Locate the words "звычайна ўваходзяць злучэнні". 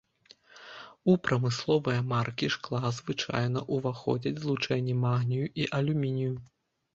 3.01-4.97